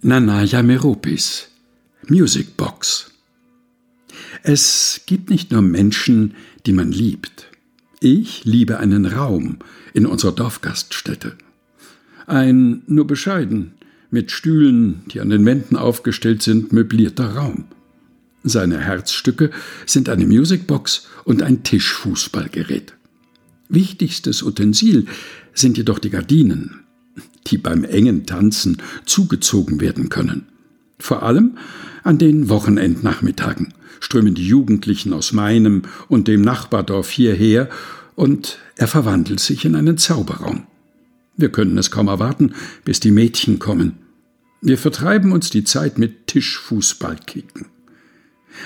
[0.00, 1.48] Nanaya Meropis
[2.06, 3.10] Music Box
[4.44, 6.34] Es gibt nicht nur Menschen,
[6.66, 7.48] die man liebt.
[7.98, 9.58] Ich liebe einen Raum
[9.94, 11.36] in unserer Dorfgaststätte.
[12.28, 13.72] Ein nur bescheiden,
[14.12, 17.64] mit Stühlen, die an den Wänden aufgestellt sind, möblierter Raum.
[18.44, 19.50] Seine Herzstücke
[19.84, 22.94] sind eine Musicbox und ein Tischfußballgerät.
[23.68, 25.06] Wichtigstes Utensil
[25.54, 26.84] sind jedoch die Gardinen,
[27.50, 30.46] die beim engen Tanzen zugezogen werden können.
[30.98, 31.58] Vor allem
[32.02, 37.68] an den Wochenendnachmittagen strömen die Jugendlichen aus meinem und dem Nachbardorf hierher
[38.14, 40.66] und er verwandelt sich in einen Zauberraum.
[41.36, 43.98] Wir können es kaum erwarten, bis die Mädchen kommen.
[44.60, 47.66] Wir vertreiben uns die Zeit mit Tischfußballkicken.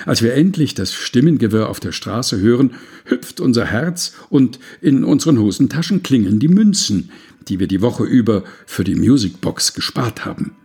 [0.05, 2.71] Als wir endlich das Stimmengewirr auf der Straße hören,
[3.05, 7.11] hüpft unser Herz und in unseren Hosentaschen klingeln die Münzen,
[7.47, 10.55] die wir die Woche über für die Musicbox gespart haben.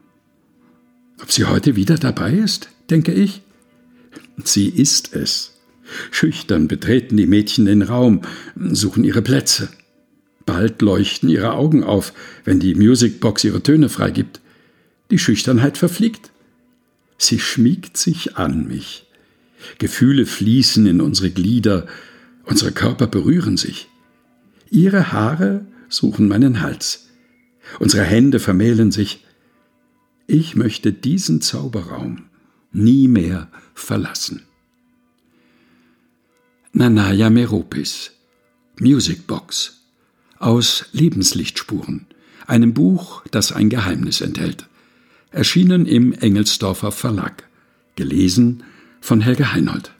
[1.21, 3.43] Ob sie heute wieder dabei ist, denke ich.
[4.45, 5.55] Sie ist es.
[6.11, 8.23] Schüchtern betreten die Mädchen den Raum,
[8.57, 9.69] suchen ihre Plätze.
[10.47, 12.13] Bald leuchten ihre Augen auf,
[12.45, 14.41] wenn die Musicbox ihre Töne freigibt.
[15.11, 16.31] Die Schüchternheit verfliegt.
[17.19, 19.08] Sie schmiegt sich an mich.
[19.78, 21.87] Gefühle fließen in unsere Glieder,
[22.45, 23.89] unsere Körper berühren sich.
[24.70, 27.09] Ihre Haare suchen meinen Hals.
[27.79, 29.25] Unsere Hände vermählen sich.
[30.27, 32.25] Ich möchte diesen Zauberraum
[32.73, 34.42] nie mehr verlassen.
[36.73, 38.12] Nanaya Meropis
[38.81, 39.81] Music Box
[40.39, 42.06] aus Lebenslichtspuren,
[42.47, 44.69] einem Buch, das ein Geheimnis enthält.
[45.31, 47.48] Erschienen im Engelsdorfer Verlag.
[47.97, 48.62] Gelesen
[49.09, 49.98] von Helge Heinold.